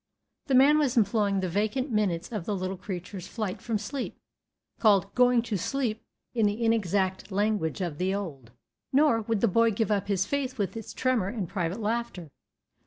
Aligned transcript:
The 0.47 0.55
man 0.55 0.79
was 0.79 0.97
employing 0.97 1.41
the 1.41 1.47
vacant 1.47 1.91
minutes 1.91 2.31
of 2.31 2.45
the 2.47 2.55
little 2.55 2.75
creature's 2.75 3.27
flight 3.27 3.61
from 3.61 3.77
sleep, 3.77 4.17
called 4.79 5.13
"going 5.13 5.43
to 5.43 5.57
sleep" 5.57 6.01
in 6.33 6.47
the 6.47 6.65
inexact 6.65 7.31
language 7.31 7.81
of 7.81 7.99
the 7.99 8.15
old. 8.15 8.49
Nor 8.91 9.21
would 9.21 9.41
the 9.41 9.47
boy 9.47 9.69
give 9.69 9.91
up 9.91 10.07
his 10.07 10.25
faith 10.25 10.57
with 10.57 10.75
its 10.75 10.95
tremor 10.95 11.27
and 11.27 11.47
private 11.47 11.79
laughter. 11.81 12.31